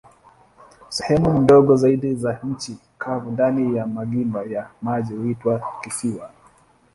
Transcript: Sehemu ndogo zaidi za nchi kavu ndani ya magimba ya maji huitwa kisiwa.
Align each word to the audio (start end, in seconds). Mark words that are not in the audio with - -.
Sehemu 0.89 1.39
ndogo 1.39 1.75
zaidi 1.75 2.15
za 2.15 2.39
nchi 2.43 2.77
kavu 2.97 3.31
ndani 3.31 3.77
ya 3.77 3.87
magimba 3.87 4.43
ya 4.43 4.69
maji 4.81 5.13
huitwa 5.13 5.61
kisiwa. 5.83 6.29